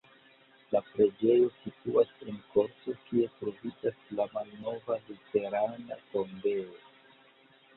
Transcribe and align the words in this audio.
La 0.75 0.79
preĝejo 0.85 1.49
situas 1.57 2.13
en 2.31 2.39
korto, 2.55 2.95
kie 3.09 3.27
troviĝas 3.41 4.01
la 4.21 4.27
malnova 4.33 4.97
luterana 5.11 5.99
tombejo. 6.17 6.83